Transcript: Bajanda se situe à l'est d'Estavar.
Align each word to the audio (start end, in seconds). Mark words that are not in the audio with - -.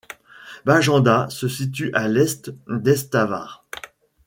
Bajanda 0.65 1.29
se 1.29 1.47
situe 1.47 1.91
à 1.93 2.07
l'est 2.07 2.49
d'Estavar. 2.67 3.67